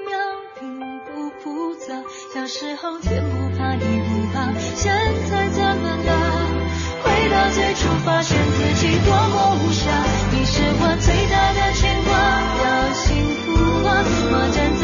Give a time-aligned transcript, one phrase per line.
[1.81, 4.93] 小时候天不怕地不怕，现
[5.31, 6.11] 在怎么了？
[7.03, 9.89] 回到最初，发现自己多么无暇。
[10.31, 12.13] 你是我最大的牵挂，
[12.61, 13.01] 要幸
[13.41, 13.49] 福
[13.87, 13.89] 啊！
[14.29, 14.83] 我站在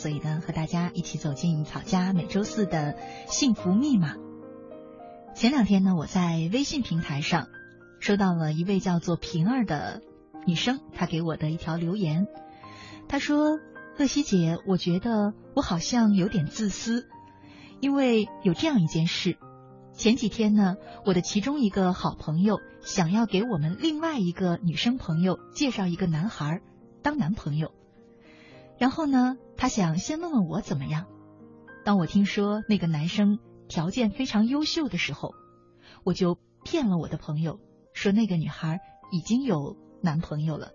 [0.00, 2.96] 所以呢和大家一起走进草家每周四的
[3.26, 4.14] 幸福密码。
[5.34, 7.48] 前两天呢，我在微信平台上
[8.00, 10.00] 收到了一位叫做平儿的
[10.46, 12.28] 女生，她给我的一条留言，
[13.08, 13.58] 她说
[13.98, 17.06] ：“乐西姐，我觉得我好像有点自私，
[17.80, 19.36] 因为有这样一件事。”
[19.92, 26.62] 前几天呢，我的其中一个好朋友想要给我们另外一个女生朋友介绍一个男孩
[27.02, 27.72] 当男朋友，
[28.78, 31.04] 然后呢，他想先问问我怎么样。
[31.84, 33.38] 当我听说那个男生
[33.68, 35.34] 条件非常优秀的时候，
[36.02, 37.60] 我就骗了我的朋友，
[37.92, 38.80] 说那个女孩
[39.12, 40.72] 已经有男朋友了。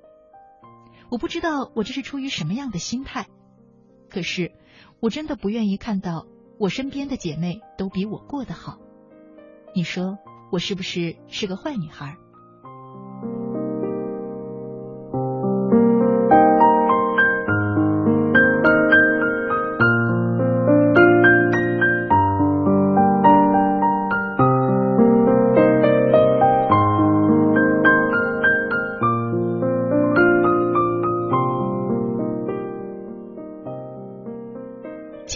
[1.09, 3.27] 我不知道我这是出于什么样的心态，
[4.07, 4.53] 可是
[4.99, 6.27] 我真的不愿意看到
[6.59, 8.77] 我身边的姐妹都比我过得好。
[9.73, 10.19] 你说
[10.51, 12.17] 我是不是是个坏女孩？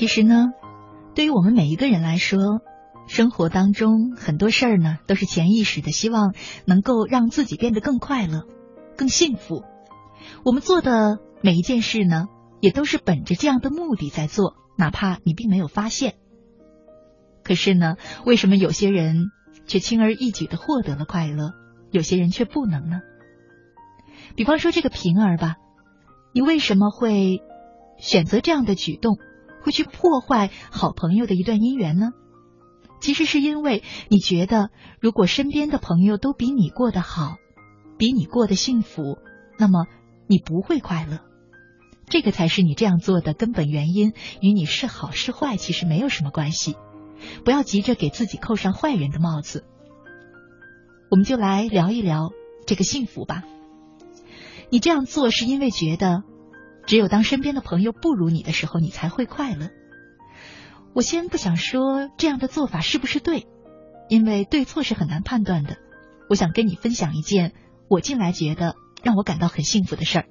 [0.09, 0.53] 其实呢，
[1.13, 2.39] 对于我们每一个人来说，
[3.05, 6.33] 生活当中很多事儿呢，都是潜意识的，希望
[6.65, 8.47] 能够让自己变得更快乐、
[8.97, 9.61] 更幸福。
[10.43, 12.25] 我们做的每一件事呢，
[12.59, 16.15] 也都是本着这样的目的在做，哪怕你并没有发现。
[17.43, 19.27] 可是呢，为什么有些人
[19.67, 21.51] 却轻而易举的获得了快乐，
[21.91, 23.01] 有些人却不能呢？
[24.35, 25.57] 比方说这个平儿吧，
[26.33, 27.43] 你为什么会
[27.99, 29.19] 选择这样的举动，
[29.63, 32.11] 会去破坏好朋友的一段姻缘呢？
[33.01, 37.37] 其实是因为你觉得，如果身边的朋友都比你过得好，
[37.97, 39.17] 比你过得幸福，
[39.57, 39.85] 那么
[40.27, 41.19] 你不会快乐。
[42.07, 46.75] 这个才是你这样做的根本原因，与你是好是坏其实没有什么关系。
[47.45, 49.65] 不要急着给自己扣上坏人的帽子。
[51.11, 52.31] 我们就来聊一聊
[52.65, 53.43] 这个幸福吧。
[54.69, 56.23] 你这样做是因为觉得，
[56.89, 59.69] 只有当身边的朋友不如你的时候，你才会快乐。
[60.95, 63.45] 我先不想说这样的做法是不是对，
[64.09, 65.77] 因为对错是很难判断的。
[66.29, 67.53] 我想跟你分享一件
[67.89, 70.25] 我近来觉得让我感到很幸福的事儿。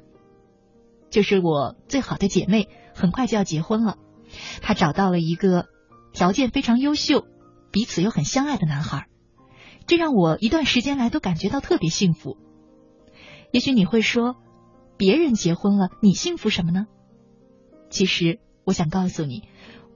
[1.10, 3.96] 就是我最好的姐妹很快就要结婚了，
[4.60, 5.66] 她找到了一个
[6.12, 7.25] 条件非常优秀、
[7.70, 9.06] 彼此又很相爱的男孩，
[9.87, 12.37] 这让我一段时间来都感觉到特别幸福。
[13.52, 14.34] 也许你会说，
[14.98, 16.86] 别人结婚了，你幸福什么呢？
[17.88, 19.44] 其实我想告诉你，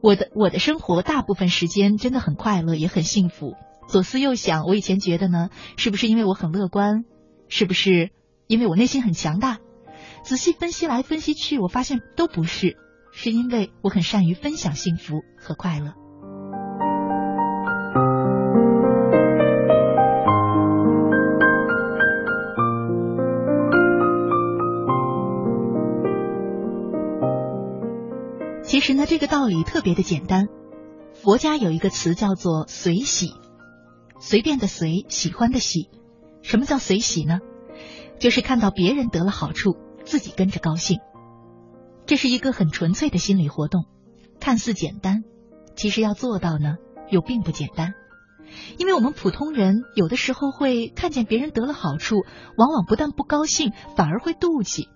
[0.00, 3.54] 我的我的生活大部分时间真的很快乐，也很幸福。
[3.88, 7.04] 左思右想，我以前觉得呢，是不是因为我很乐观？
[7.48, 8.10] 是不是
[8.46, 9.58] 因为我内心很强大？
[10.24, 12.76] 仔细分析来分析去，我发现都不是，
[13.12, 15.94] 是因为我很善于分享幸福和快乐。
[28.72, 30.46] 其实呢，这个道理特别的简单。
[31.12, 33.34] 佛家有一个词叫做“随喜”，
[34.18, 35.90] 随便的随，喜欢的喜。
[36.40, 37.40] 什么叫随喜呢？
[38.18, 39.76] 就是看到别人得了好处。
[40.06, 41.00] 自己跟着高兴，
[42.06, 43.84] 这是一个很纯粹的心理活动，
[44.40, 45.22] 看似简单，
[45.76, 46.76] 其实要做到呢
[47.10, 47.92] 又并不简单。
[48.78, 52.22] 因为我们普通人有的时候会看见别人得了好处，
[52.56, 54.88] 往往不但不高兴，反而会妒忌，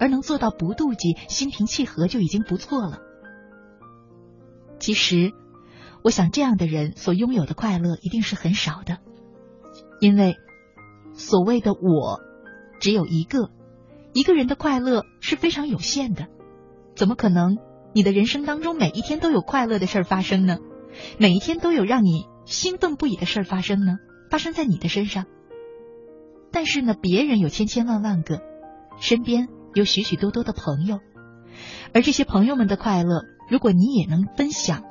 [0.00, 2.98] 而能做到不妒忌、心平气和就已经不错了。
[4.80, 5.32] 其实，
[6.02, 8.98] 我想这样的人所拥有的快乐一定是很少的，
[10.00, 10.36] 因为
[11.12, 12.20] 所谓的我
[12.80, 13.50] 只有一个。
[14.12, 16.26] 一个人的快乐是非常有限的，
[16.96, 17.58] 怎么可能
[17.94, 20.58] 你的人生当中每一天都有快乐的事儿发生呢？
[21.16, 23.98] 每一天都有让你兴奋不已的事儿发生呢？
[24.28, 25.26] 发生在你的身上。
[26.50, 28.42] 但是呢，别人有千千万万个，
[28.98, 31.00] 身边有许许多多的朋友，
[31.94, 34.82] 而这些朋友们的快乐，如果你也能分享，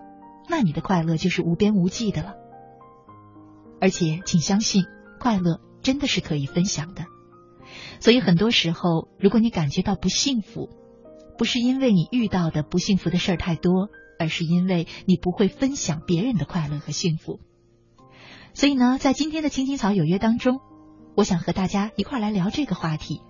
[0.49, 2.33] 那你的快乐就是无边无际的了。
[3.81, 4.83] 而且，请相信，
[5.19, 7.05] 快乐真的是可以分享的。
[7.99, 10.69] 所以很多时候，如果你感觉到不幸福，
[11.37, 17.39] 不是因为你遇到的不幸福的事儿太多，而是因为你不会分享别人的快乐和幸福。
[18.53, 20.59] 所以呢，在今天的青青草有约当中，
[21.15, 23.21] 我想和大家一块来聊这个话题。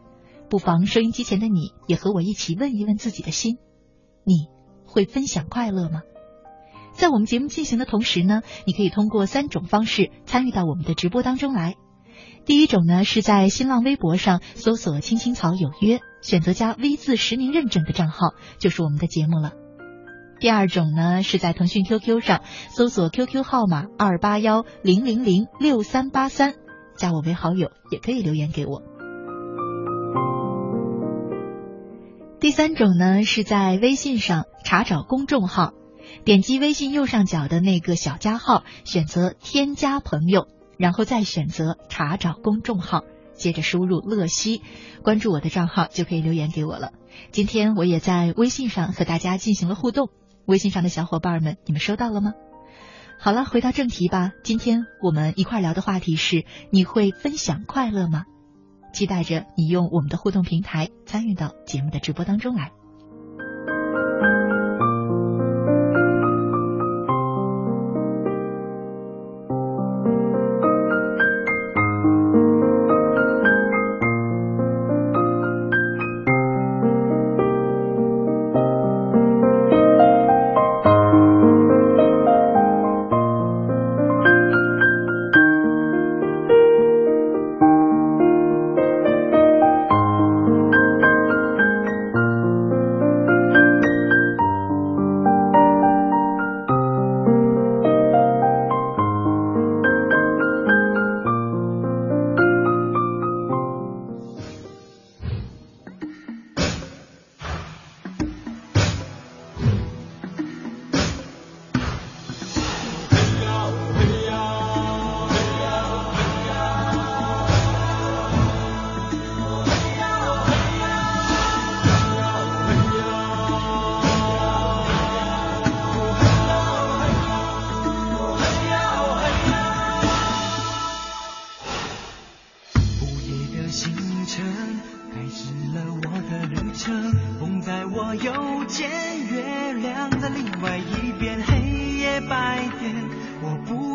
[0.50, 3.58] 不妨收音机前的你也和我一起问一问自己的心：
[4.24, 4.48] 你
[4.86, 6.02] 会分享快乐吗？
[6.94, 11.76] 在我们节目进行的同时呢，你可以通过三种方式参与到我们的直播当中来。
[12.46, 19.54] 第一种呢，是在新浪微博上搜索“青青草有约”，选择加 V 字实名认证的账号，就是我们的节目了。
[20.40, 26.56] 第二种呢，是在腾讯 QQ 上搜索 QQ 号码二八幺零零零六三八三，
[26.98, 28.82] 加我为好友，也可以留言给我。
[32.40, 35.74] 第三种呢，是在微信上查找公众号，
[36.24, 40.48] 点击微信右上角的那个小加号，选择添加朋友。
[40.78, 43.04] 然后再选择查找公众号，
[43.34, 44.62] 接着输入“乐西”，
[45.04, 46.94] 关注我的账号就可以留言给我了。
[47.32, 50.08] 今天我也在微信上和大家进行了互动，
[50.46, 52.32] 微信上的小伙伴们，你们收到了吗？
[53.20, 54.32] 好了，回到正题吧。
[54.46, 58.24] 今天我们一块聊的话题是：你会分享快乐吗？
[58.92, 62.72] 期待着你用我们的互动平台参与到节目的直播当中来。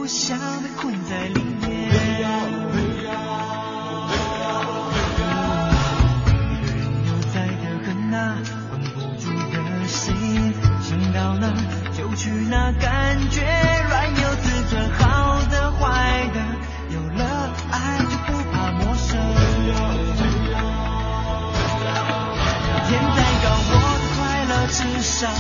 [0.05, 2.61] 不想被困在里面一个人
[7.07, 8.37] 悠哉的很呐
[8.95, 9.57] 不住的
[9.89, 11.51] 心心到了
[11.97, 13.41] 就去那感觉
[13.89, 16.39] 乱有自尊好的坏的
[16.95, 19.17] 有了爱就不怕陌生。
[22.87, 25.33] 天再高我的快乐至上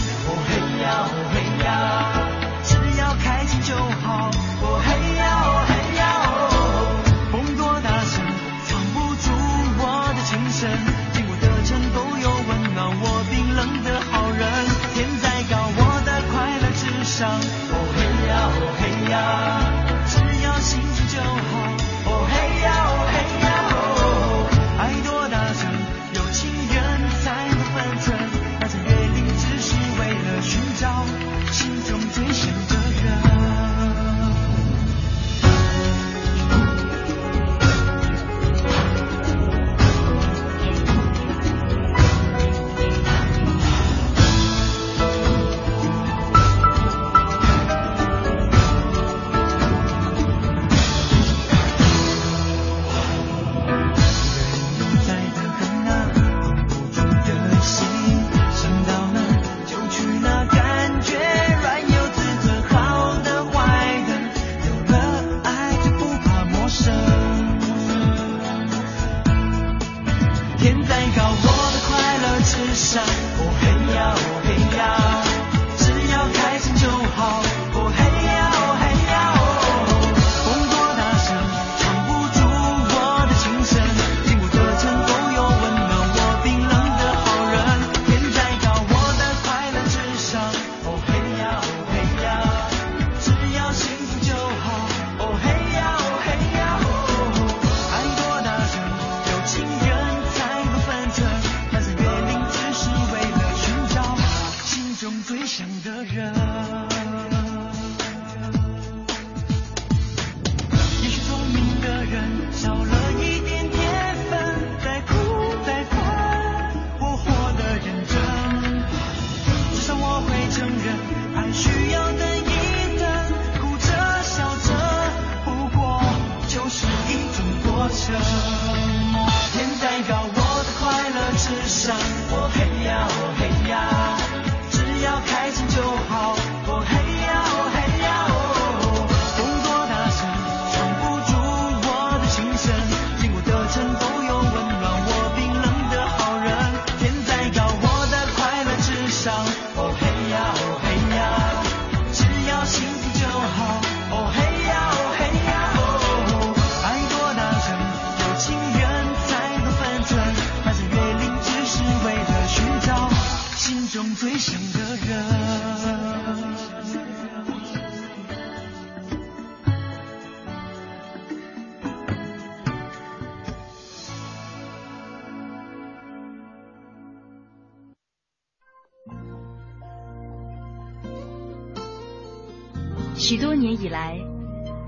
[183.34, 184.16] 许多年以来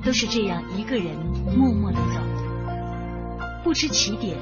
[0.04, 1.16] 都是这样一个人
[1.58, 2.20] 默默的走
[3.64, 4.38] 不知起点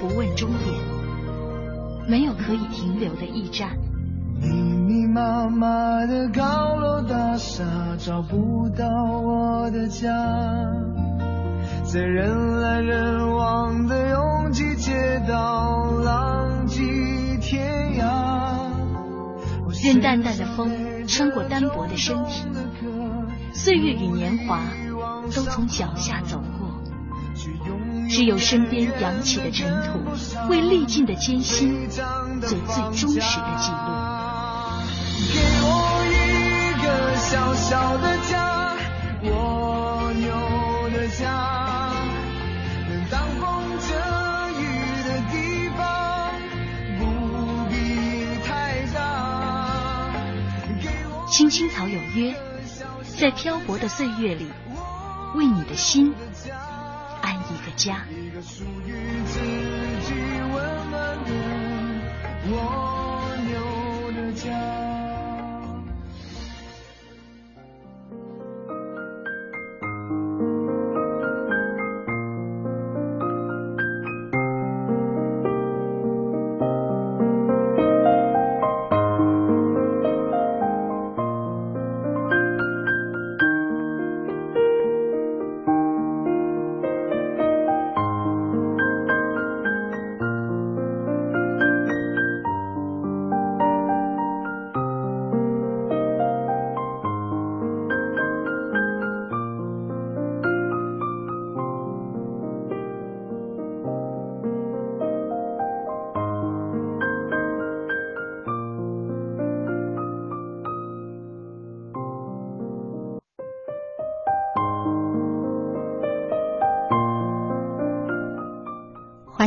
[0.00, 0.72] 不问终点
[2.06, 3.76] 没有可以停留的驿站。
[4.40, 7.64] 密密麻麻的高楼大厦
[7.98, 8.86] 找不到
[9.20, 10.08] 我的家。
[11.82, 16.84] 在人来人往的拥挤街道浪迹
[17.40, 18.48] 天涯。
[19.82, 22.44] 任淡淡的风穿过单薄的身体，
[23.54, 24.60] 岁月与年华
[25.34, 26.82] 都从脚下走过，
[28.10, 29.98] 只有身边扬起的尘土，
[30.50, 33.78] 为历尽的艰辛做最忠实的记录。
[35.32, 35.66] 给我
[36.04, 36.14] 一
[36.82, 38.76] 个小小的家，
[39.22, 41.57] 我有的家。
[51.38, 52.34] 青青草有约
[53.16, 54.50] 在漂泊的岁月里
[55.36, 56.12] 为你的心
[57.22, 58.04] 安一个家。
[58.10, 59.38] 一个属于自
[60.04, 60.14] 己
[60.52, 61.30] 温暖的
[62.50, 62.97] 我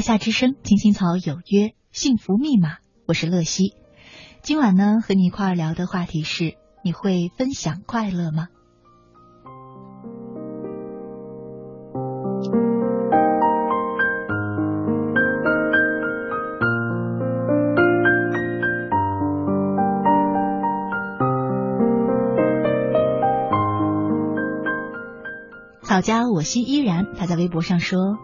[0.02, 3.76] 华夏之声，青青草有约，幸福密码，我是乐西。
[4.42, 8.48] 今晚呢，和你一块儿聊的话题是：你会分享快乐吗？
[26.02, 28.18] 家我心依然，他在微博上说：“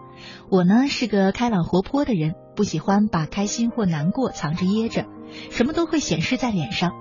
[0.50, 5.06] 我呢是个开朗活泼的人，不喜欢把开心或难过藏着掖着，
[5.50, 6.92] 什么都会显示在脸上。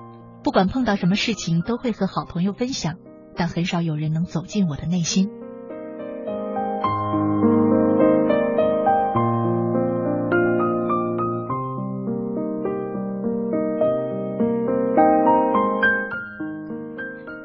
[0.43, 2.95] 不管碰到什么事情，都会和好朋友分享，
[3.35, 5.29] 但很少有人能走进我的内心。”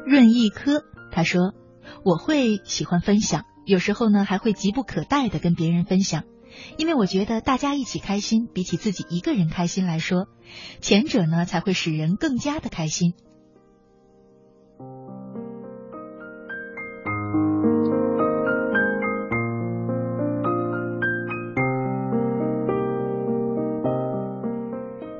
[0.05, 1.53] 润一科他说。
[2.05, 6.23] 我会喜欢分享，有时候呢还会急不可待的跟别人分享，
[6.77, 10.27] 因为我觉得大家一起开心，比起自己一个人开心来说，
[10.81, 13.13] 前者呢才会使人更加的开心。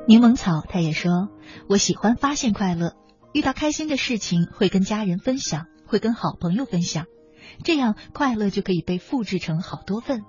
[0.06, 1.30] 柠檬草他也说，
[1.66, 2.94] 我喜欢发现快乐，
[3.32, 5.66] 遇到开心的事情会跟家人分享。
[5.86, 7.06] 会跟好朋友分享，
[7.62, 10.24] 这样快乐就可以被复制成好多份。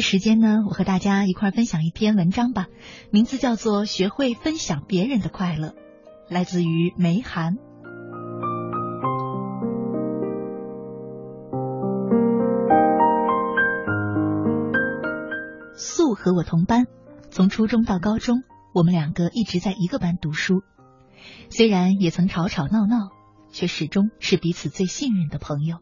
[0.00, 2.68] 的时间呢，我和大家一块分享一篇文章吧，
[3.10, 5.68] 名字叫做《学会分享别人的快乐》，
[6.26, 7.58] 来自于梅寒。
[15.74, 16.86] 素和我同班，
[17.28, 20.62] 从初中到高中，我们两个一直在一个班读书，
[21.50, 23.10] 虽然也曾吵吵闹闹，
[23.52, 25.76] 却始终是彼此最信任的朋友。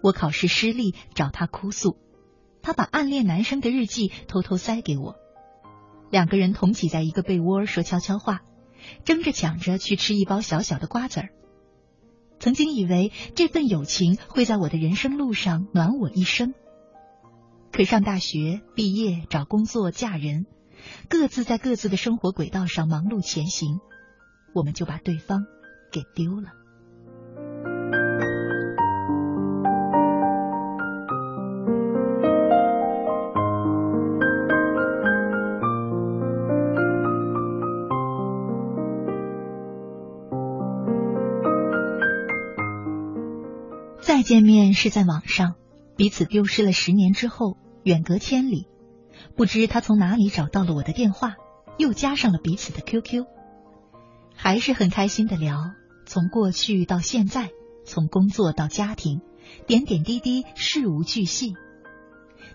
[0.00, 1.96] 我考试失利，找他哭诉。
[2.66, 5.14] 他把暗恋男生的日记偷偷塞给我，
[6.10, 8.42] 两个人同挤在一个被窝说悄悄话，
[9.04, 11.28] 争着抢着去吃一包小小的瓜子儿。
[12.40, 16.54] 曾经以为这份友情会在我的人生路上暖我一生，
[17.70, 20.46] 可上大学、毕业、找工作、嫁人，
[21.08, 23.78] 各自在各自的生活轨道上忙碌前行，
[24.56, 25.44] 我们就把对方
[25.92, 26.65] 给丢了。
[44.00, 45.54] 再见面是在网上，
[45.96, 48.68] 彼此丢失了十年之后，远隔千里，
[49.36, 51.34] 不知他从哪里找到了我的电话，
[51.76, 53.24] 又加上了彼此的 QQ，
[54.34, 55.58] 还是很开心的聊，
[56.04, 57.50] 从过去到现在，
[57.84, 59.20] 从工作到家庭，
[59.66, 61.54] 点点滴滴事无巨细，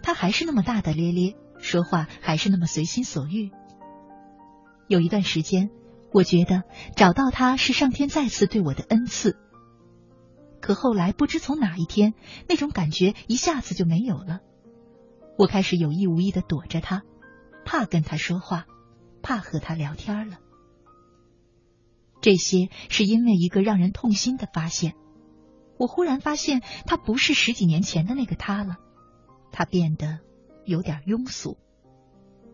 [0.01, 3.51] 他还是那么大大咧咧，说话还是那么随心所欲。
[4.87, 5.69] 有一段时间，
[6.13, 6.63] 我觉得
[6.95, 9.37] 找到他是上天再次对我的恩赐。
[10.61, 12.13] 可后来不知从哪一天，
[12.47, 14.39] 那种感觉一下子就没有了。
[15.37, 17.01] 我开始有意无意的躲着他，
[17.65, 18.67] 怕跟他说话，
[19.23, 20.37] 怕和他聊天了。
[22.21, 24.93] 这些是因为一个让人痛心的发现：
[25.79, 28.77] 我忽然发现他不是十几年前的那个他了，
[29.51, 30.19] 他变得
[30.63, 31.57] 有点庸俗。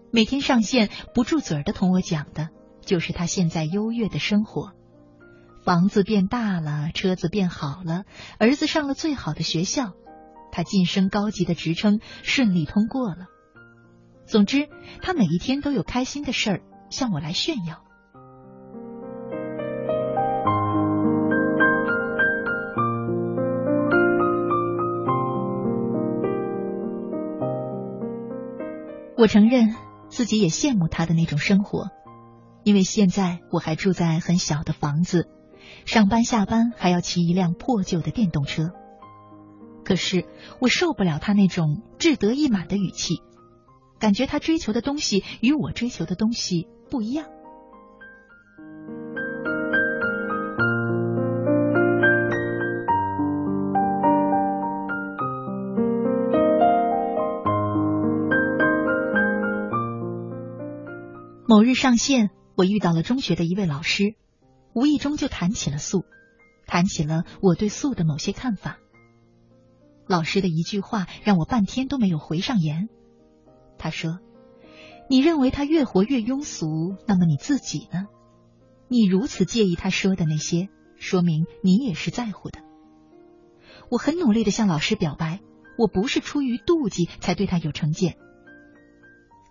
[0.10, 2.48] 每天上线不住嘴的同我讲的，
[2.80, 4.77] 就是他现在优越的生活。
[5.68, 8.06] 房子变大了，车子变好了，
[8.40, 9.92] 儿子上了最好的学校，
[10.50, 13.26] 他晋升高级的职称顺利通过了。
[14.26, 14.70] 总之，
[15.02, 17.84] 他每一天都有开心的事儿向我来炫耀。
[29.18, 29.76] 我承认
[30.08, 31.90] 自己也羡慕他的那种生活，
[32.64, 35.28] 因为现在我还住在很小的房子。
[35.88, 38.73] 上班下班还要骑一辆破旧的电动车。
[39.86, 40.26] 可是
[40.60, 43.21] 我受不了他那种志得意满的语气。
[43.97, 47.26] 感觉他追求的东西与我追求的东西不一样。
[61.47, 64.15] 某日上线我遇到了中学的一位老师。
[64.78, 66.06] 无意中就谈起了素，
[66.68, 68.78] 谈起了我对素的某些看法。
[70.06, 72.88] 老师的一句话让我半天都没有回上言。
[73.80, 74.20] 他说
[75.10, 78.06] ：“你认为他越活越庸俗，那么你自己呢？
[78.88, 82.60] 你如此介意他说的那些，说明你也是在乎的。”
[83.90, 85.40] 我很努力的向老师表白，
[85.80, 88.16] 我不是出于妒忌才对他有成见。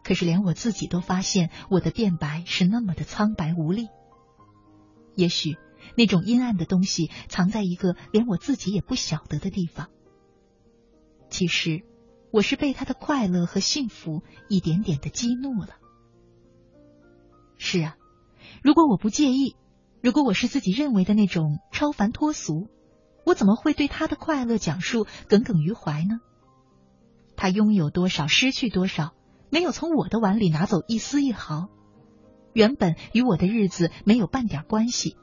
[0.04, 3.88] 可是连我自己都发现，我的辩白是那么的苍白无力。
[5.16, 5.56] 也许
[5.96, 9.88] 那种阴暗的东西藏在一个连我自己也不晓得的地方。
[11.28, 11.82] 其实，
[12.30, 15.70] 我是被他的快乐和幸福一点点的激怒了。
[17.56, 17.96] 是啊，
[18.62, 19.56] 如果我不介意，
[20.00, 22.68] 如果我是自己认为的那种超凡脱俗。
[23.24, 26.20] 我怎么会对他的快乐讲述耿耿于怀呢？
[27.34, 29.14] 他拥有多少，失去多少，
[29.50, 31.66] 没有从我的碗里拿走一丝一毫，
[32.56, 35.18] 原本与我的日子没有半点关系。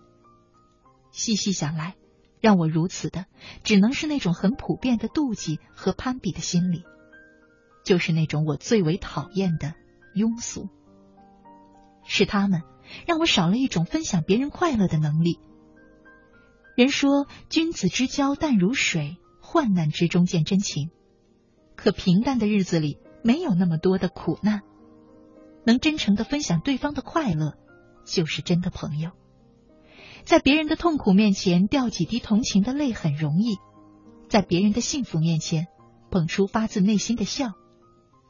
[1.09, 1.95] 细细想来，
[2.39, 3.25] 让我如此的，
[3.63, 6.83] 只能是那种很普遍的妒忌和攀比的心理，
[7.83, 9.73] 就是那种我最为讨厌的
[10.13, 10.69] 庸俗。
[12.05, 12.61] 是他们
[13.07, 15.39] 让我少了一种分享别人快乐的能力。
[16.75, 20.91] 人说君子之交淡如水，患难之中见真情。
[21.75, 24.61] 可平淡的日子里没有那么多的苦难，
[25.65, 27.57] 能真诚的分享对方的快乐，
[28.05, 29.11] 就是真的朋友。
[30.23, 33.57] 在别人的痛苦面前掉几滴同情的泪很容易，
[34.29, 35.67] 在别人的幸福面前
[36.11, 37.51] 捧出发自内心的笑，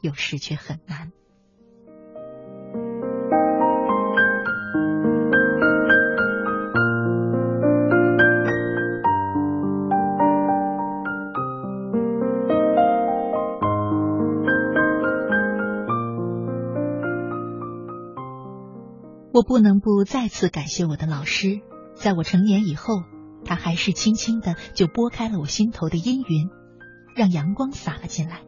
[0.00, 1.12] 有时却很难。
[19.34, 21.60] 我不能不再次感谢我的老师，
[21.96, 23.02] 在我成年以后，
[23.44, 26.48] 他还是轻轻的就拨开了我心头的阴云，
[27.16, 28.42] 让阳光洒了进来。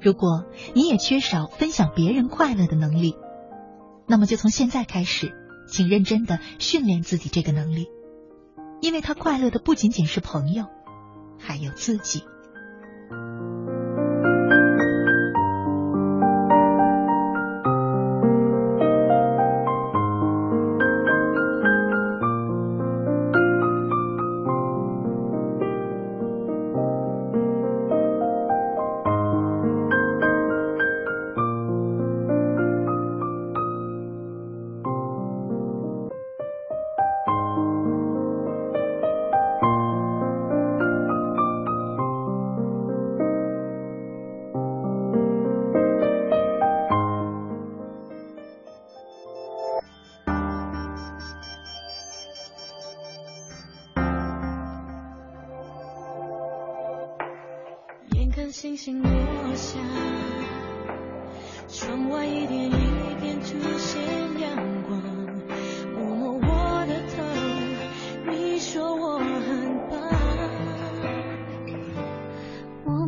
[0.00, 3.14] 如果你也缺少分享别人快乐的能力，
[4.08, 5.32] 那么就从现在开始，
[5.68, 7.86] 请认真的训练自己这个能力，
[8.80, 10.64] 因为他快乐的不仅仅是朋友，
[11.38, 12.24] 还有自己。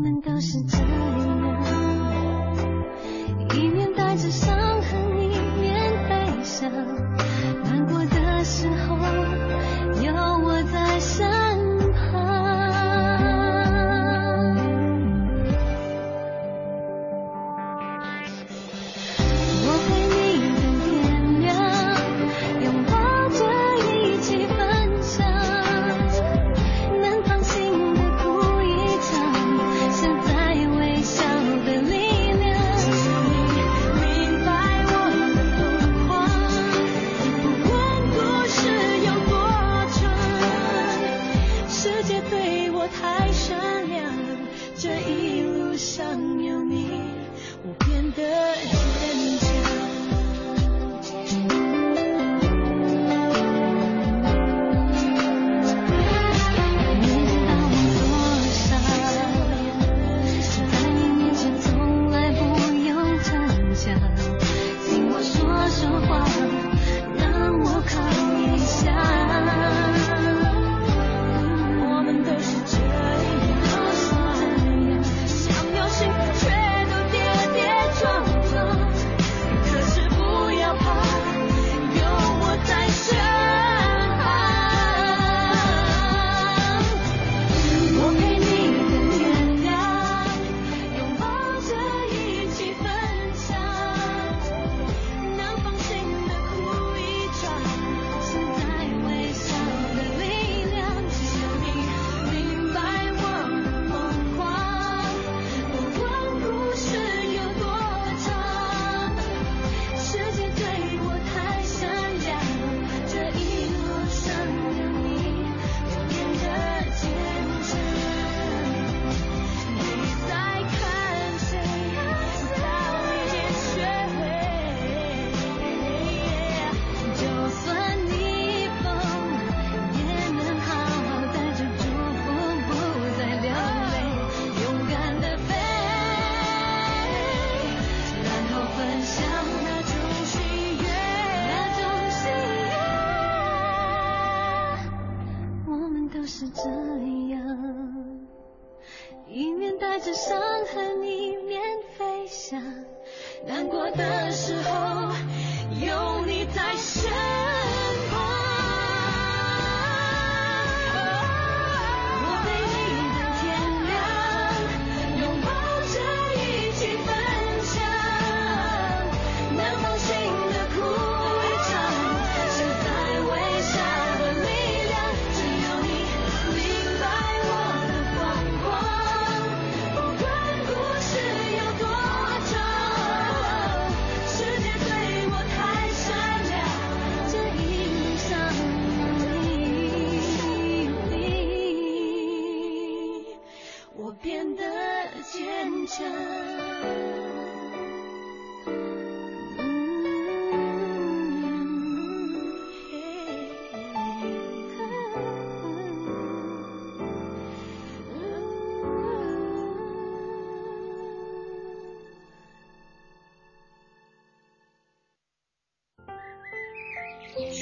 [0.05, 1.24] 们都是这样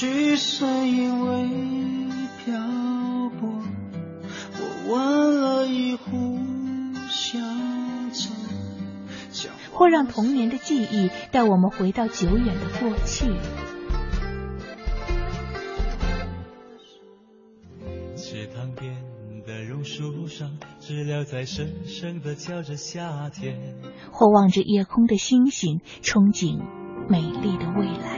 [0.00, 1.48] 许是因为
[2.44, 2.54] 漂
[3.40, 3.50] 泊，
[4.54, 6.38] 我问了一壶
[7.08, 7.42] 香
[8.12, 13.26] 酒，或让童年的记忆带我们回到久远的过去。
[18.14, 19.02] 池塘边
[19.44, 23.74] 的榕树上，知了在声声的叫着夏天。
[24.12, 26.62] 或望着夜空的星星，憧憬
[27.08, 28.17] 美丽的未来。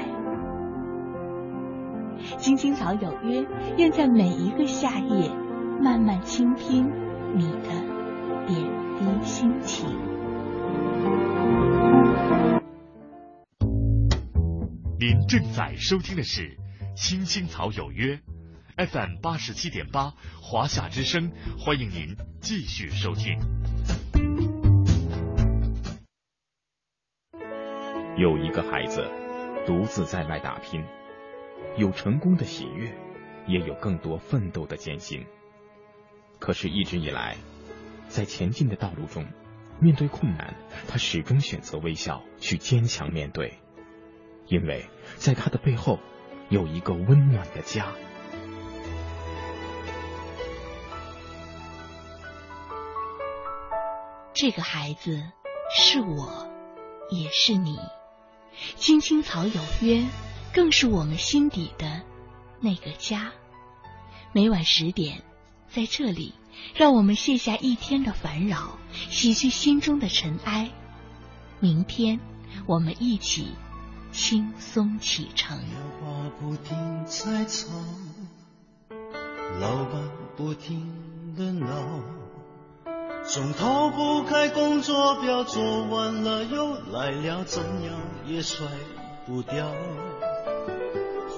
[2.40, 5.30] 青青草有约，愿在每一个夏夜，
[5.82, 6.90] 慢慢倾听
[7.36, 7.68] 你的
[8.46, 8.58] 点
[8.96, 9.86] 滴心情。
[14.98, 16.40] 您正在收听的是
[16.96, 18.18] 《青青草有约》
[18.86, 23.38] FM 八十七点八，华夏之声，欢迎您继续收听。
[28.16, 29.06] 有一个孩子
[29.66, 30.82] 独自在外打拼。
[31.76, 32.92] 有成功的喜悦，
[33.46, 35.26] 也有更多奋斗的艰辛。
[36.38, 37.36] 可是，一直以来，
[38.08, 39.26] 在前进的道路中，
[39.80, 40.54] 面对困难，
[40.88, 43.58] 他始终选择微笑，去坚强面对，
[44.46, 45.98] 因为在他的背后
[46.48, 47.92] 有一个温暖的家。
[54.32, 55.22] 这个孩子
[55.70, 56.50] 是我，
[57.10, 57.76] 也是你。
[58.76, 60.02] 青青草有约。
[60.52, 62.02] 更是我们心底的
[62.60, 63.32] 那个家。
[64.32, 65.22] 每晚十点，
[65.68, 66.34] 在这里，
[66.74, 70.70] 让我们卸下一天的烦扰，洗去心中的尘埃。
[71.58, 72.20] 明天，
[72.66, 73.48] 我们一起
[74.12, 75.58] 轻松启程。
[75.58, 77.68] 话不停在吵，
[79.60, 80.02] 老板
[80.36, 81.68] 不停的闹，
[83.24, 88.66] 总逃不开工作表，做完了又来了，怎样也甩
[89.26, 89.74] 不掉。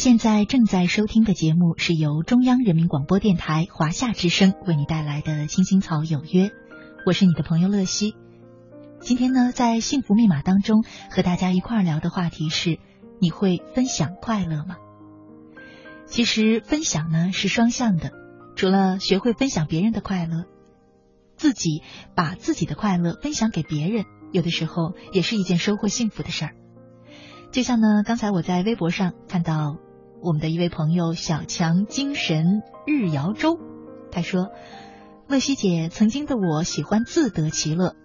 [0.00, 6.46] 现在正在收听的节目是由中央人民广播电台华夏之声为你带来的《青青草有约》，
[7.04, 8.14] 我是你的朋友乐西。
[9.00, 12.78] 今天呢，在幸福密码当中和大家一块儿聊的话题是：
[13.20, 14.76] 你会分享快乐吗？
[16.06, 18.10] 其实分享呢是双向的，
[18.56, 20.46] 除了学会分享别人的快乐，
[21.36, 21.82] 自己
[22.14, 26.54] 把自己的快乐分享给别人，有的时候也是一件收获幸福的事儿。
[27.52, 29.76] 就像呢，刚才我在微博上看到
[30.22, 33.58] 我们的一位朋友小强精神日摇舟，
[34.12, 34.48] 他说
[35.26, 37.96] ：“乐西姐，曾经的我喜欢自得其乐。”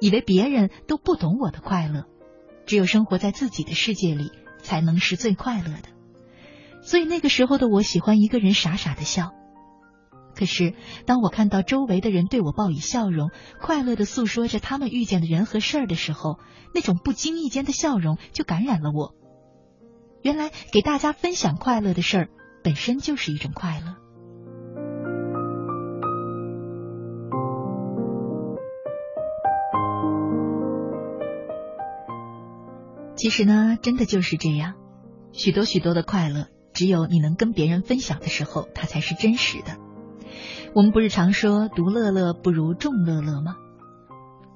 [0.00, 2.04] 以为别人都不懂我的快乐，
[2.66, 5.88] 只有生活在自己的世界里才能是最快乐的。
[6.82, 9.32] 所以那个时候的我喜欢一个人傻傻的笑。
[10.34, 10.74] 可是
[11.06, 16.40] 当我看到周围的人对我报以笑容，快乐的诉说着他们遇见的人和事儿的时候，
[16.74, 19.14] 那种不经意间的笑容就感染了我。
[20.26, 22.28] 原来给大家分享快乐的事儿
[22.64, 23.94] 本身就是一种快乐。
[33.14, 34.74] 其实呢，真的就是这样，
[35.30, 39.76] 许多许多的快乐，只有你能跟别人分享的时候，它才是真实的。
[40.74, 43.54] 我们不是常说“独乐乐不如众乐乐”吗？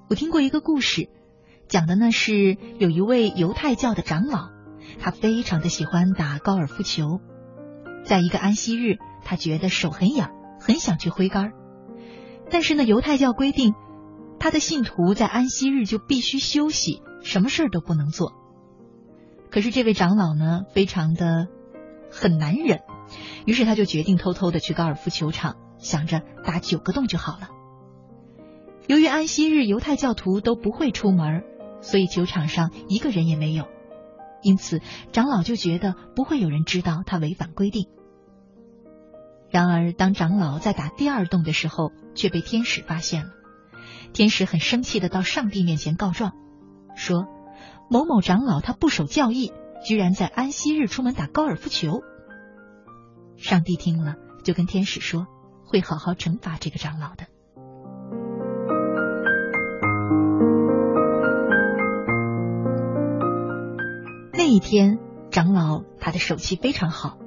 [0.08, 1.08] 我听过一个故事，
[1.68, 4.48] 讲的呢是有一位犹太教的长老，
[4.98, 7.20] 他非常的喜欢打高尔夫球，
[8.04, 11.52] 在一个安息日，他觉得手很痒，很想去挥杆
[12.50, 13.74] 但是呢，犹太教规定，
[14.38, 18.32] 他的信徒在安息日就必须休息，什么事儿都不能做。
[19.50, 21.46] 可是这位长老呢，非常的
[22.10, 22.80] 很难忍，
[23.46, 27.48] 于是他就决定偷偷的去高尔夫球场，想着打九个洞就好了。
[28.86, 31.44] 由于安息日犹太教徒都不会出门，
[31.80, 33.66] 所以球场上一个人也没有，
[34.42, 34.80] 因此
[35.12, 37.88] 长老就觉得不会有人知道他违反规定。
[39.50, 43.32] 然而，当长老在打第二洞的时候，却被天使发现了。
[44.12, 46.32] 天使很生气的到上帝面前告状，
[46.96, 47.26] 说。
[47.92, 49.52] 某某长老他不守教义，
[49.84, 52.02] 居然在安息日出门打高尔夫球。
[53.36, 54.14] 上帝听了，
[54.44, 55.26] 就跟天使说，
[55.64, 57.26] 会好好惩罚这个长老的。
[64.32, 64.98] 那一天，
[65.30, 67.18] 长老他的手气非常好，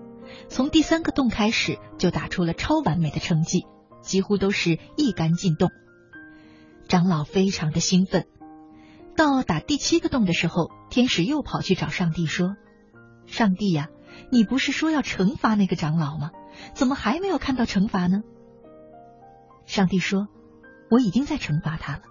[0.48, 3.66] 从第三个洞开始就打出了超完美的成绩，
[4.02, 5.70] 几乎都是一杆进洞。
[6.88, 8.26] 长老非常的兴奋。
[9.16, 12.56] 到打第七个洞的时候，天使又跑去找上帝说
[13.28, 13.90] ：“上帝呀，
[14.32, 16.32] 你不是说要惩罚那个长老吗？
[16.74, 18.22] 怎么还没有看到惩罚呢？”
[19.66, 20.28] 上帝说
[20.90, 22.02] ：“我已经在惩罚他了。”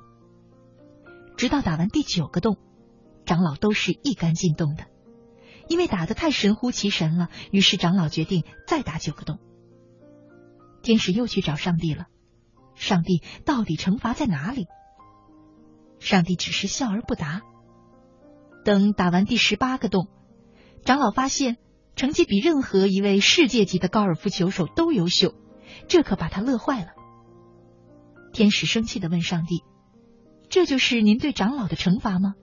[1.36, 2.56] 直到打完第九个洞，
[3.24, 4.86] 长老都是一杆进洞的，
[5.68, 7.28] 因为打的太神乎其神了。
[7.50, 9.38] 于是长老决定再打九个洞。
[10.82, 12.06] 天使又去找上帝了
[12.74, 14.66] ：“上帝到底惩罚在哪里？”
[16.00, 17.42] 上帝只是笑而不答。
[18.64, 20.08] 等打完第十八个洞，
[20.84, 21.58] 长老发现
[21.94, 25.34] 成绩比任何一位世界级的高尔夫球手都优秀，
[25.86, 26.88] 这可把他乐坏了。
[28.32, 29.62] 天使生气的问上帝
[30.50, 32.34] ：“这就是您对长老的惩罚吗？”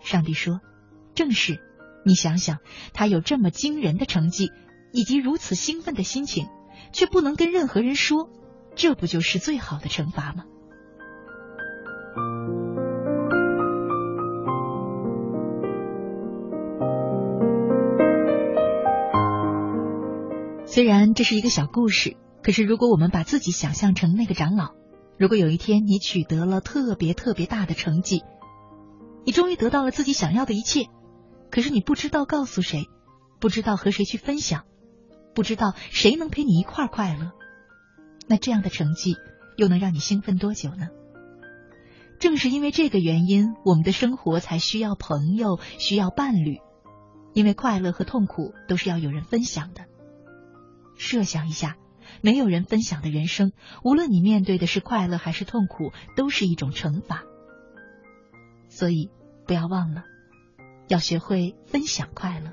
[0.00, 0.60] 上帝说
[1.14, 1.60] ：“正是。
[2.04, 2.58] 你想想，
[2.92, 4.50] 他有这么惊人的成绩，
[4.92, 6.46] 以及如此兴奋的心情，
[6.92, 8.28] 却不能跟任何人说，
[8.76, 10.44] 这不就是最好的惩罚吗？”
[20.64, 24.74] 虽然这是一个小故事，可是如果我们把自己想象成那个长老，
[25.18, 28.22] 如果有一天你取得了特别特别大的成绩，
[29.26, 30.86] 你终于得到了自己想要的一切，
[31.50, 32.84] 可是你不知道告诉谁，
[33.40, 34.64] 不知道和谁去分享，
[35.34, 37.32] 不知道谁能陪你一块快乐，
[38.28, 39.16] 那这样的成绩
[39.56, 40.90] 又能让你兴奋多久呢？
[42.20, 46.60] 正是因为这个原因，我们的生活才需要朋友，需要伴侣，
[47.34, 49.86] 因为快乐和痛苦都是要有人分享的。
[50.96, 51.76] 设想一下，
[52.22, 53.50] 没有人分享的人生，
[53.82, 57.24] 无论你面对的是快乐还是痛苦，都是一种惩罚。
[58.68, 59.10] 所以，
[59.46, 60.04] 不要忘了，
[60.88, 62.52] 要学会分享快乐。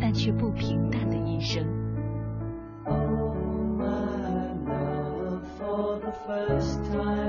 [0.00, 1.64] 但却不平淡的一生
[2.84, 3.34] oh
[3.78, 7.23] my love for the first time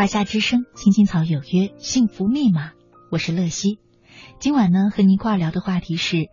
[0.00, 2.72] 华夏之声，青青草有约，幸福密码，
[3.10, 3.78] 我是乐西。
[4.38, 6.30] 今晚呢，和您一块聊的话题是：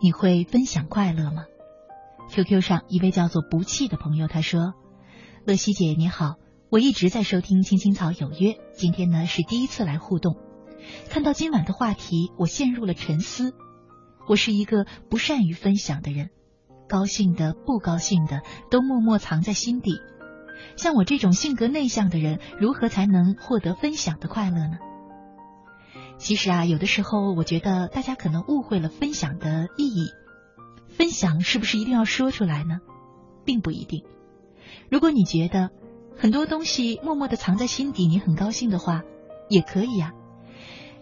[0.00, 1.44] 你会分享快乐吗
[2.30, 4.72] ？QQ 上一位叫做不弃的朋友他说
[5.44, 6.36] ：“乐西姐你好，
[6.70, 10.38] 我一直在收听青青草有约，今天呢是第一次来互动。
[11.10, 13.52] 看到今晚的话题，我陷入了沉思。
[14.28, 16.30] 我是一个不善于分享的人，
[16.88, 18.40] 高兴的、不高兴的
[18.70, 20.00] 都默默藏在心底。
[20.76, 24.78] 像我这种性格内向的人，如何才能获得分享的快乐呢？
[26.18, 30.10] 其实啊，有的时候我觉得大家可能误会了分享的意义。
[30.88, 32.80] 分享是不是一定要说出来呢？
[33.44, 34.04] 并不一定。
[34.90, 35.70] 如果你觉得
[36.16, 39.02] 很多东西默默的藏在心底，你很高兴的话，
[39.48, 40.12] 也可以呀。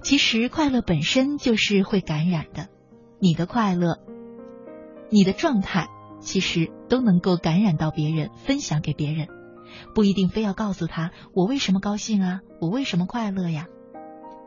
[0.03, 2.69] 其实快乐本身就是会感染的，
[3.19, 3.99] 你的快乐，
[5.11, 5.89] 你的状态，
[6.21, 9.27] 其实都能够感染到别人，分享给别人。
[9.95, 13.66] 不一定非要告诉他我为什么高兴啊，我为什么快乐呀？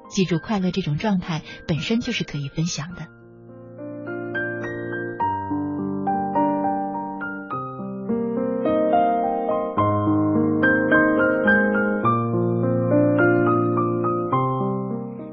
[0.09, 3.07] 记住，快乐这种状态本身就是可以分享的。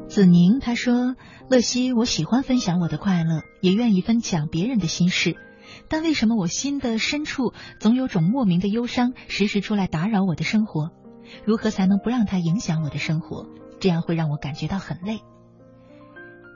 [0.08, 1.14] 子宁他说
[1.48, 5.36] ：“乐西，我喜欢分享我的快乐，也愿意分享别人的心事。”
[5.88, 10.90] 但为什么我心的深处总有种莫名的忧伤，时时出来打扰我的生活？
[11.44, 13.46] 如何才能不让它影响我的生活？
[13.80, 15.20] 这样会让我感觉到很累。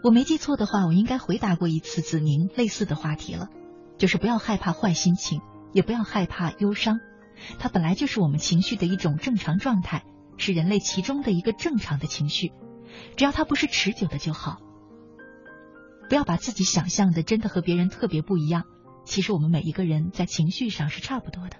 [0.02, 3.48] 我没记错的话，我应该回答过一次子宁类似的话题了，
[3.98, 5.40] 就是不要害怕坏心情，
[5.72, 6.98] 也不要害怕忧伤，
[7.60, 10.04] 它本来就是我们情绪的一种正常状态，
[10.38, 12.52] 是人类其中的一个正常的情绪，
[13.16, 14.58] 只要它不是持久的就好。
[16.08, 18.64] 不要把自己想象的真的和别人特别不一样。
[19.04, 21.56] 其实我们每一个人在情绪上是差不多的，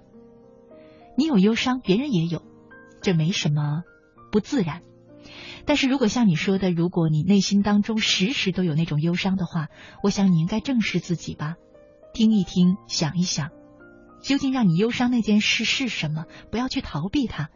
[1.17, 2.41] 你有忧伤，别人也有，
[3.01, 3.83] 这没什么
[4.31, 4.81] 不自然。
[5.65, 9.69] 但是如果像你说的，如果你内心当中时时都有那种忧伤的话，
[10.01, 11.55] 我想你应该正视自己吧，
[12.13, 13.51] 听一听，想一想，
[14.21, 16.25] 究竟让你忧伤那件事是什么？
[16.51, 17.49] 不要去逃避它，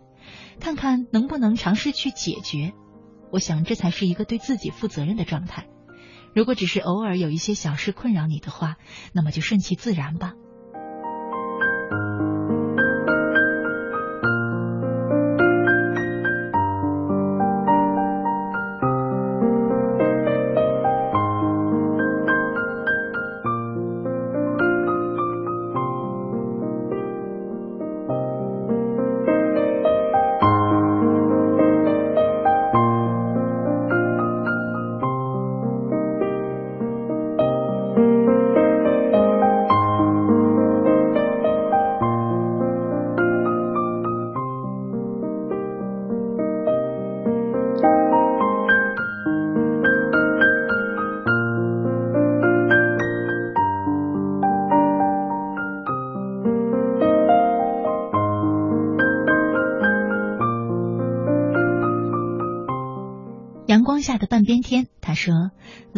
[0.59, 2.73] 看看能不能尝试去解决。
[3.31, 5.67] 我想这才是一个对自己负责任的状态。
[6.33, 8.77] 如果只是偶尔有一些小事困扰你的话，
[9.13, 10.33] 那么就顺其自然吧。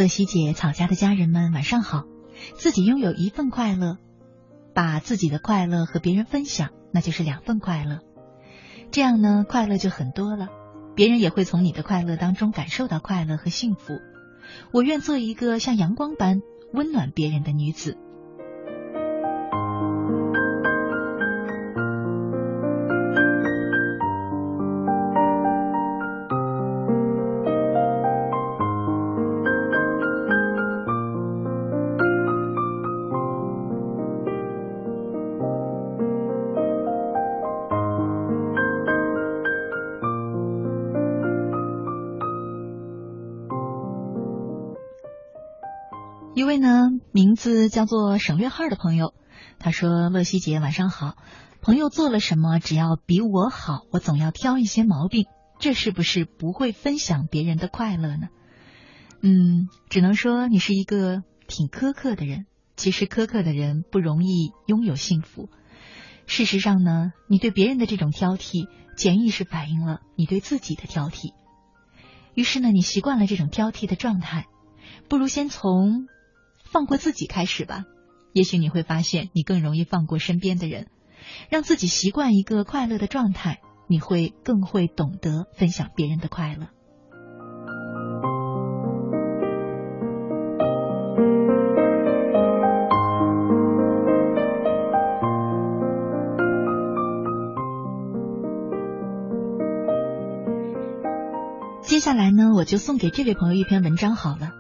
[0.10, 2.06] 乐西姐，草家的家人们晚上好。
[2.56, 4.00] 自己拥有一份快乐，
[4.74, 8.00] 把自己的快乐和别人分享，那就是两份快乐。
[8.90, 10.48] 这样呢，快乐就很多了，
[10.96, 14.00] 别人也会从你的快乐当中感受到快乐和幸福。
[14.74, 16.42] 我愿做一个像阳光般
[16.74, 17.96] 温暖别人的女子。”
[46.40, 49.14] 一位呢名字叫做省略号的朋友，
[49.60, 51.18] 他说：“乐西姐晚上好，
[51.62, 55.26] 朋友做了什么，只要比我好，我总要挑一些毛病，
[55.60, 58.30] 这是不是不会分享别人的快乐呢？”
[59.20, 62.46] 嗯，只能说你是一个挺苛刻的人。
[62.78, 65.50] 其实苛刻的人不容易拥有幸福。
[66.26, 71.34] 事实上呢，你对别人的这种挑剔，潜意识反映了你对自己的挑剔。
[72.34, 74.46] 于是呢，你习惯了这种挑剔的状态，
[75.10, 76.08] 不如先从。
[76.72, 77.86] 放过自己开始吧，
[78.32, 80.88] 也许你会发现你更容易放过身边的人，
[81.50, 86.68] 让自己习惯一个快乐的状态，你会更会懂得分享别人的快乐。
[101.82, 104.52] 接下来呢，我就送给这位朋友一篇文章好了，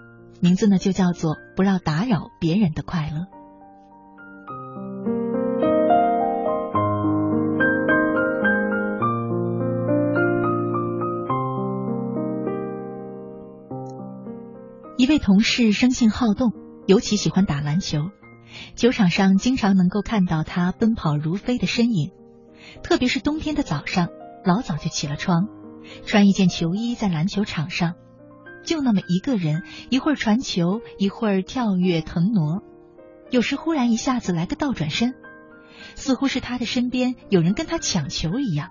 [0.41, 3.17] 名字呢就叫做《不要打扰别人的快乐》。
[14.97, 16.51] 一位同事生性好动，
[16.85, 17.99] 尤其喜欢打篮球，
[18.75, 22.11] 球场上经常能够看到他奔跑如飞的身影。
[22.83, 24.09] 特别是冬天的早上，
[24.45, 25.47] 老早就起了床，
[26.05, 27.95] 穿一件球衣在篮球场上，
[28.63, 32.61] 就那么一个人，一会儿传球，一会儿跳跃腾挪，
[33.29, 35.15] 有时忽然一下子来个倒转身，
[35.95, 38.69] 似乎是他的身边有人跟他抢球一样，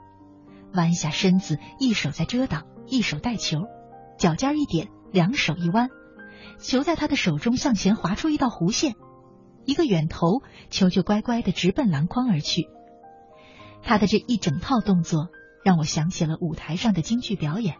[0.75, 3.63] 弯下身子，一手在遮挡，一手带球，
[4.19, 5.89] 脚尖一点，两手一弯。
[6.59, 8.95] 球在他的手中向前划出一道弧线，
[9.65, 12.69] 一个远投，球就乖乖的直奔篮筐而去。
[13.83, 15.29] 他的这一整套动作
[15.65, 17.77] 让我想起了舞台上的京剧表演，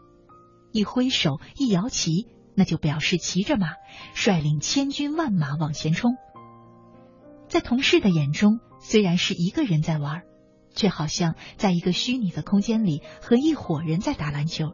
[0.73, 3.69] 一挥手，一摇旗，那就表示骑着马，
[4.15, 6.17] 率领千军万马往前冲。
[7.49, 10.23] 在同事的眼中，虽然是一个人在玩，
[10.75, 14.73] 却好像在一个虚拟的空间里和一伙人在打篮球。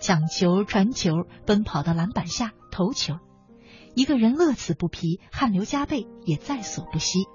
[0.00, 1.12] 抢球、传球、
[1.46, 3.14] 奔跑到篮板下投球，
[3.94, 7.26] 一个人乐此不疲，汗流浃背也在所不惜。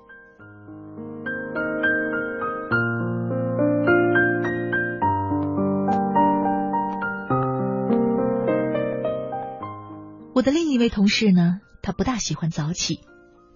[10.38, 13.00] 我的另一位同事呢，他不大喜欢早起，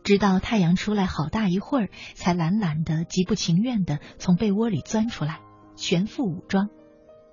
[0.04, 5.42] 直到太阳出来好大一会儿，才懒懒的、极不情愿的从被窝里钻出来，
[5.76, 6.70] 全副武装。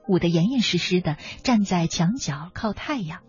[0.07, 3.22] 捂得严严实实的，站在墙角靠太阳，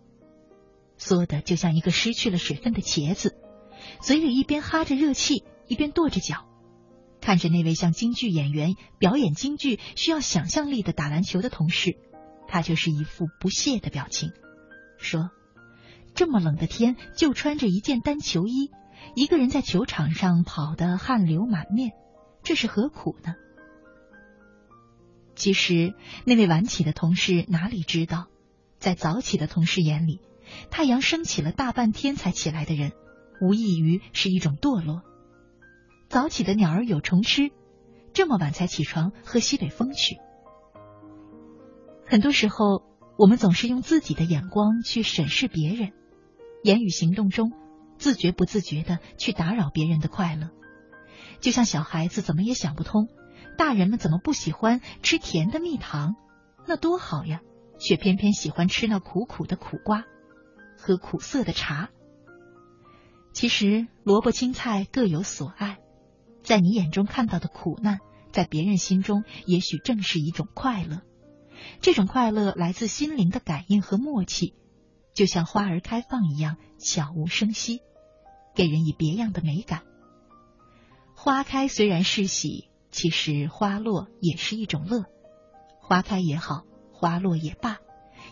[0.98, 3.38] 缩的就像一个失去了水分的茄子，
[4.02, 6.46] 嘴里一边哈着热气，一边跺着脚，
[7.22, 11.98] 看着那位像京剧演员表演京剧需要想象力的打篮球的同事，
[12.50, 14.34] 他就是一副不屑的表情，
[14.98, 15.30] 说
[16.14, 18.72] ：“这么冷的天，就穿着一件单球衣，
[19.16, 21.92] 一个人在球场上跑得汗流满面，
[22.44, 23.34] 这是何苦呢？”
[25.36, 25.94] 其实，
[26.26, 28.28] 那位晚起的同事哪里知道，
[28.78, 30.20] 在早起的同事眼里，
[30.70, 32.92] 太阳升起了大半天才起来的人，
[33.42, 35.02] 无异于是一种堕落。
[36.10, 37.52] 早起的鸟儿有虫吃，
[38.12, 40.18] 这么晚才起床喝西北风去。
[42.06, 42.84] 很多时候，
[43.18, 45.94] 我们总是用自己的眼光去审视别人，
[46.64, 47.52] 言语行动中，
[47.98, 50.50] 自觉不自觉的去打扰别人的快乐，
[51.40, 53.08] 就像小孩子怎么也想不通。
[53.58, 56.16] 大人们怎么不喜欢吃甜的蜜糖？
[56.66, 57.42] 那多好呀！
[57.82, 60.04] 却偏偏喜欢吃那苦苦的苦瓜，
[60.78, 61.90] 喝苦涩的茶。
[63.32, 65.78] 其实萝卜青菜各有所爱，
[66.44, 68.00] 在你眼中看到的苦难，
[68.34, 71.04] 在别人心中也许正是一种快乐。
[71.80, 74.54] 这种快乐来自心灵的感应和默契，
[75.20, 77.82] 就像花儿开放一样，悄无声息，
[78.56, 79.82] 给人以别样的美感。
[81.14, 82.70] 花开虽然是喜。
[82.90, 85.04] 其实花落也是一种乐，
[85.82, 86.64] 花开也好，
[86.94, 87.80] 花落也罢，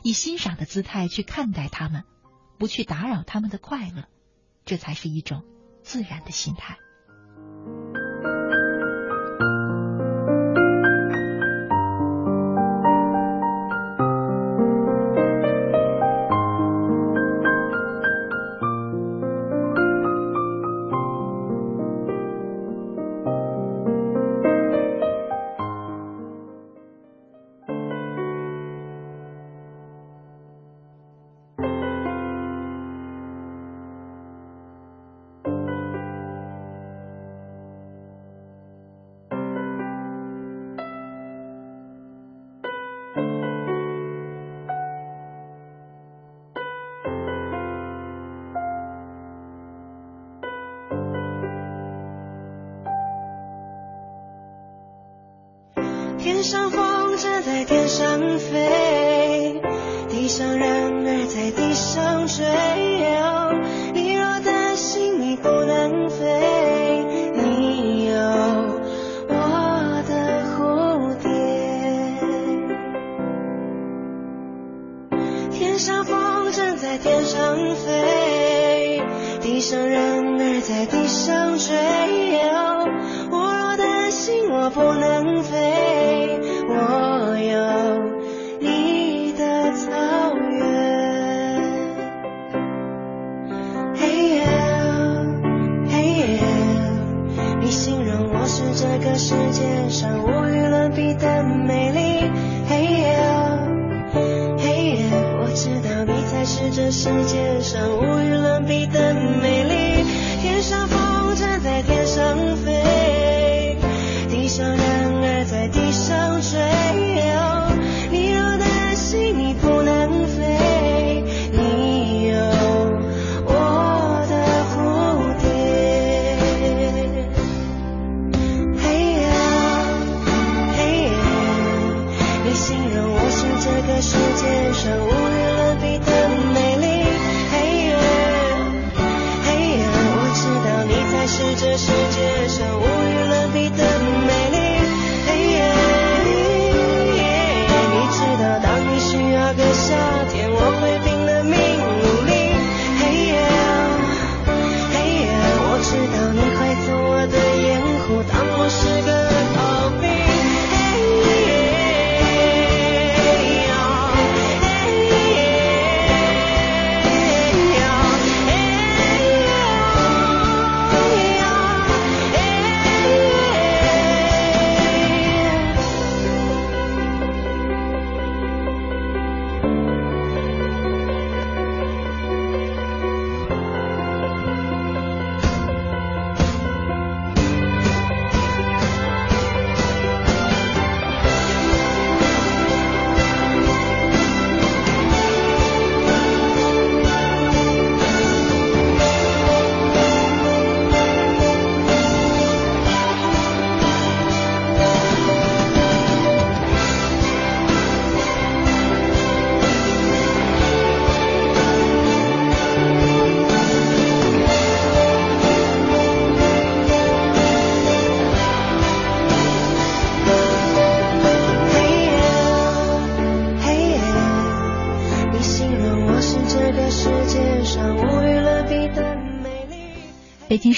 [0.01, 2.05] 以欣赏的姿态去看待它们，
[2.57, 4.05] 不去打扰他们的快乐，
[4.63, 5.43] 这才是一种
[5.83, 6.77] 自然的心态。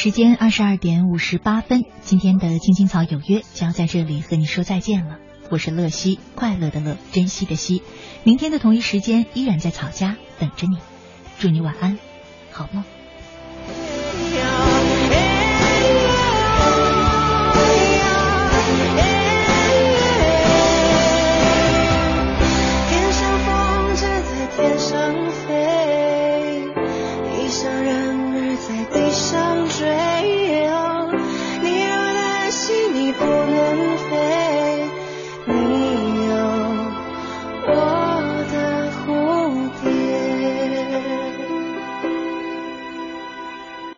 [0.02, 5.18] 时间二十二点五十八分，今天的《青青草有约》将要在这里和你说再见了。
[5.50, 7.84] 我是乐西，快乐的乐，珍惜的惜。
[8.24, 10.78] 明天的同一时间，依然在草家等着你。
[11.38, 12.00] 祝你晚安，
[12.50, 12.86] 好梦。